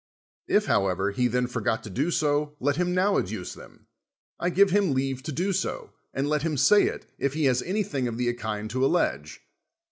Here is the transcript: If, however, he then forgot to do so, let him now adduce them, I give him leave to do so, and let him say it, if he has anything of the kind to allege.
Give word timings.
If, 0.47 0.65
however, 0.65 1.11
he 1.11 1.27
then 1.27 1.45
forgot 1.45 1.83
to 1.83 1.89
do 1.91 2.09
so, 2.09 2.55
let 2.59 2.75
him 2.77 2.95
now 2.95 3.17
adduce 3.19 3.53
them, 3.53 3.85
I 4.39 4.49
give 4.49 4.71
him 4.71 4.95
leave 4.95 5.21
to 5.21 5.31
do 5.31 5.53
so, 5.53 5.93
and 6.11 6.27
let 6.27 6.41
him 6.41 6.57
say 6.57 6.87
it, 6.87 7.05
if 7.19 7.35
he 7.35 7.45
has 7.45 7.61
anything 7.61 8.07
of 8.07 8.17
the 8.17 8.33
kind 8.33 8.67
to 8.71 8.83
allege. 8.83 9.41